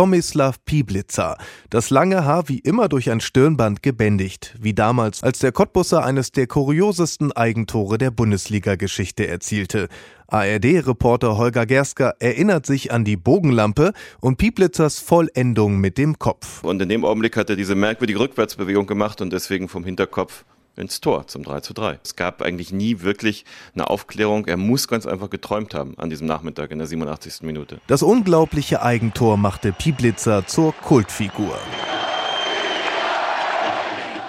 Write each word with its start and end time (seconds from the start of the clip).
Tomislav 0.00 0.64
Pieblitzer. 0.64 1.36
Das 1.68 1.90
lange 1.90 2.24
Haar 2.24 2.48
wie 2.48 2.58
immer 2.60 2.88
durch 2.88 3.10
ein 3.10 3.20
Stirnband 3.20 3.82
gebändigt, 3.82 4.56
wie 4.58 4.72
damals, 4.72 5.22
als 5.22 5.40
der 5.40 5.52
Cottbusser 5.52 6.02
eines 6.02 6.32
der 6.32 6.46
kuriosesten 6.46 7.32
Eigentore 7.32 7.98
der 7.98 8.10
Bundesliga-Geschichte 8.10 9.28
erzielte. 9.28 9.88
ARD-Reporter 10.28 11.36
Holger 11.36 11.66
Gersker 11.66 12.14
erinnert 12.18 12.64
sich 12.64 12.92
an 12.92 13.04
die 13.04 13.18
Bogenlampe 13.18 13.92
und 14.20 14.38
Pieblitzers 14.38 15.00
Vollendung 15.00 15.80
mit 15.80 15.98
dem 15.98 16.18
Kopf. 16.18 16.64
Und 16.64 16.80
in 16.80 16.88
dem 16.88 17.04
Augenblick 17.04 17.36
hat 17.36 17.50
er 17.50 17.56
diese 17.56 17.74
merkwürdige 17.74 18.20
Rückwärtsbewegung 18.20 18.86
gemacht 18.86 19.20
und 19.20 19.34
deswegen 19.34 19.68
vom 19.68 19.84
Hinterkopf 19.84 20.46
ins 20.76 21.00
Tor 21.00 21.26
zum 21.26 21.42
3 21.42 21.60
zu 21.60 21.74
3. 21.74 21.98
Es 22.02 22.16
gab 22.16 22.42
eigentlich 22.42 22.72
nie 22.72 23.00
wirklich 23.00 23.44
eine 23.74 23.90
Aufklärung. 23.90 24.46
Er 24.46 24.56
muss 24.56 24.88
ganz 24.88 25.06
einfach 25.06 25.30
geträumt 25.30 25.74
haben 25.74 25.94
an 25.98 26.10
diesem 26.10 26.26
Nachmittag 26.26 26.70
in 26.70 26.78
der 26.78 26.86
87. 26.86 27.42
Minute. 27.42 27.80
Das 27.86 28.02
unglaubliche 28.02 28.82
Eigentor 28.82 29.36
machte 29.36 29.72
Pieblitzer 29.72 30.46
zur 30.46 30.72
Kultfigur. 30.72 31.58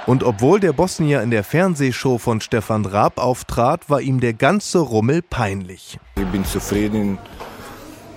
Und 0.07 0.23
obwohl 0.23 0.59
der 0.59 0.73
Bosnier 0.73 1.21
in 1.21 1.29
der 1.29 1.43
Fernsehshow 1.43 2.17
von 2.17 2.41
Stefan 2.41 2.85
Raab 2.85 3.19
auftrat, 3.19 3.89
war 3.89 4.01
ihm 4.01 4.19
der 4.19 4.33
ganze 4.33 4.79
Rummel 4.79 5.21
peinlich. 5.21 5.99
Ich 6.15 6.25
bin 6.25 6.43
zufrieden 6.43 7.19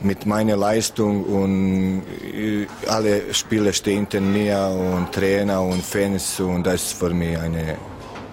mit 0.03 0.27
meiner 0.27 0.57
Leistung 0.57 1.25
und 1.25 2.03
äh, 2.35 2.67
alle 2.89 3.33
Spieler 3.33 3.73
stehen 3.73 4.01
hinter 4.11 4.21
mir 4.21 4.59
und 4.69 5.13
Trainer 5.13 5.63
und 5.63 5.83
Fans 5.83 6.41
und 6.41 6.65
das 6.65 6.83
ist 6.83 6.93
für 6.99 7.11
mich 7.11 7.39
eine 7.39 7.77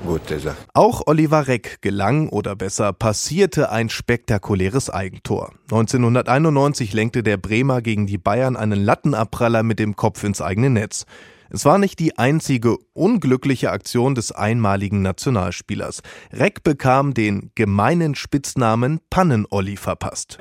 gute 0.06 0.40
Sache. 0.40 0.58
Auch 0.74 1.04
Oliver 1.06 1.48
Reck 1.48 1.82
gelang 1.82 2.30
oder 2.30 2.56
besser 2.56 2.94
passierte 2.94 3.72
ein 3.72 3.90
spektakuläres 3.90 4.90
Eigentor. 4.90 5.54
1991 5.72 6.94
lenkte 6.94 7.24
der 7.24 7.38
Bremer 7.38 7.82
gegen 7.82 8.08
die 8.08 8.18
Bayern 8.18 8.56
einen 8.56 8.84
Lattenabpraller 8.84 9.64
mit 9.64 9.80
dem 9.80 9.96
Kopf 9.96 10.24
ins 10.24 10.42
eigene 10.42 10.70
Netz. 10.70 11.06
Es 11.54 11.66
war 11.66 11.78
nicht 11.78 12.00
die 12.00 12.18
einzige 12.18 12.78
unglückliche 12.94 13.72
Aktion 13.72 14.16
des 14.16 14.32
einmaligen 14.32 15.02
Nationalspielers. 15.02 16.02
Reck 16.32 16.64
bekam 16.64 17.14
den 17.14 17.52
gemeinen 17.56 18.16
Spitznamen 18.16 19.02
Pannen-Olli 19.10 19.76
verpasst. 19.76 20.40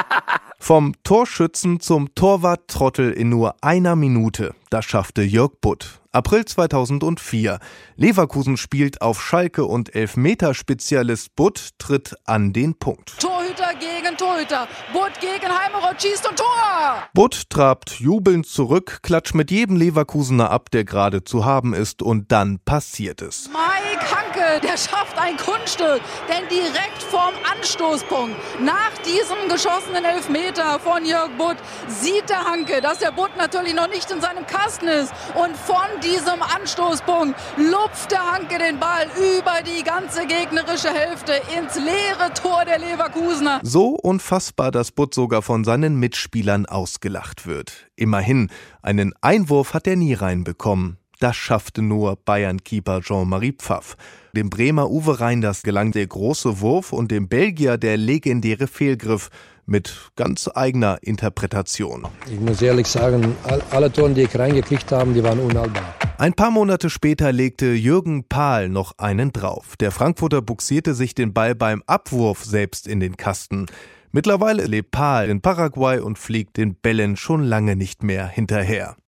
Vom 0.60 0.94
Torschützen 1.02 1.80
zum 1.80 2.14
Torwart-Trottel 2.14 3.10
in 3.10 3.30
nur 3.30 3.56
einer 3.62 3.96
Minute. 3.96 4.54
Das 4.70 4.84
schaffte 4.84 5.22
Jörg 5.22 5.52
Butt. 5.60 6.00
April 6.14 6.44
2004. 6.44 7.58
Leverkusen 7.96 8.56
spielt 8.56 9.02
auf 9.02 9.20
Schalke 9.20 9.64
und 9.64 9.96
Elfmeterspezialist 9.96 11.34
Butt 11.34 11.70
tritt 11.78 12.14
an 12.24 12.52
den 12.52 12.78
Punkt. 12.78 13.18
Torhüter 13.20 13.74
gegen 13.80 14.16
Torhüter. 14.16 14.68
Butt 14.92 15.12
gegen 15.20 15.52
Heimeroth 15.52 16.00
schießt 16.00 16.28
und 16.28 16.38
Tor! 16.38 17.02
Butt 17.14 17.50
trabt 17.50 17.98
jubelnd 17.98 18.46
zurück, 18.46 19.00
klatscht 19.02 19.34
mit 19.34 19.50
jedem 19.50 19.76
Leverkusener 19.76 20.43
ab, 20.50 20.70
der 20.70 20.84
gerade 20.84 21.24
zu 21.24 21.44
haben 21.44 21.74
ist 21.74 22.02
und 22.02 22.32
dann 22.32 22.58
passiert 22.58 23.22
es. 23.22 23.50
Mike 23.94 24.10
Hanke, 24.10 24.60
der 24.60 24.76
schafft 24.76 25.16
ein 25.18 25.36
Kunststück, 25.36 26.00
denn 26.28 26.48
direkt 26.48 27.00
vorm 27.10 27.34
Anstoßpunkt, 27.52 28.34
nach 28.60 28.90
diesem 29.06 29.48
geschossenen 29.48 30.04
Elfmeter 30.04 30.80
von 30.80 31.04
Jörg 31.04 31.30
Butt, 31.38 31.56
sieht 31.86 32.28
der 32.28 32.44
Hanke, 32.44 32.80
dass 32.80 32.98
der 32.98 33.12
Butt 33.12 33.30
natürlich 33.36 33.72
noch 33.74 33.88
nicht 33.88 34.10
in 34.10 34.20
seinem 34.20 34.46
Kasten 34.46 34.88
ist 34.88 35.12
und 35.34 35.56
von 35.56 35.86
diesem 36.02 36.42
Anstoßpunkt 36.42 37.38
lupft 37.56 38.10
der 38.10 38.32
Hanke 38.32 38.58
den 38.58 38.80
Ball 38.80 39.06
über 39.38 39.62
die 39.62 39.84
ganze 39.84 40.26
gegnerische 40.26 40.92
Hälfte 40.92 41.40
ins 41.56 41.76
leere 41.76 42.32
Tor 42.34 42.64
der 42.64 42.80
Leverkusener. 42.80 43.60
So 43.62 43.90
unfassbar, 43.90 44.72
dass 44.72 44.90
Butt 44.90 45.14
sogar 45.14 45.42
von 45.42 45.62
seinen 45.62 46.00
Mitspielern 46.00 46.66
ausgelacht 46.66 47.46
wird. 47.46 47.88
Immerhin, 47.94 48.50
einen 48.82 49.14
Einwurf 49.20 49.72
hat 49.72 49.86
er 49.86 49.94
nie 49.94 50.14
reinbekommen. 50.14 50.98
Das 51.20 51.36
schaffte 51.36 51.82
nur 51.82 52.16
Bayern-Keeper 52.16 53.00
Jean-Marie 53.00 53.52
Pfaff. 53.52 53.96
Dem 54.32 54.50
Bremer 54.50 54.90
Uwe 54.90 55.20
Reinders 55.20 55.62
gelang 55.62 55.92
der 55.92 56.06
große 56.06 56.60
Wurf 56.60 56.92
und 56.92 57.10
dem 57.10 57.28
Belgier 57.28 57.78
der 57.78 57.96
legendäre 57.96 58.66
Fehlgriff 58.66 59.30
mit 59.66 60.10
ganz 60.16 60.50
eigener 60.54 60.98
Interpretation. 61.02 62.06
Ich 62.30 62.38
muss 62.40 62.60
ehrlich 62.60 62.86
sagen, 62.86 63.34
alle 63.70 63.92
Tore, 63.92 64.10
die 64.10 64.22
ich 64.22 64.38
reingekriegt 64.38 64.92
habe, 64.92 65.12
die 65.12 65.22
waren 65.22 65.38
unhaltbar. 65.38 65.94
Ein 66.18 66.34
paar 66.34 66.50
Monate 66.50 66.90
später 66.90 67.32
legte 67.32 67.72
Jürgen 67.72 68.24
Pahl 68.28 68.68
noch 68.68 68.98
einen 68.98 69.32
drauf. 69.32 69.76
Der 69.80 69.90
Frankfurter 69.90 70.42
buxierte 70.42 70.94
sich 70.94 71.14
den 71.14 71.32
Ball 71.32 71.54
beim 71.54 71.82
Abwurf 71.86 72.44
selbst 72.44 72.86
in 72.86 73.00
den 73.00 73.16
Kasten. 73.16 73.66
Mittlerweile 74.12 74.66
lebt 74.66 74.92
Pahl 74.92 75.28
in 75.28 75.40
Paraguay 75.40 75.98
und 75.98 76.18
fliegt 76.18 76.56
den 76.56 76.76
Bällen 76.76 77.16
schon 77.16 77.42
lange 77.42 77.74
nicht 77.74 78.04
mehr 78.04 78.28
hinterher. 78.28 78.96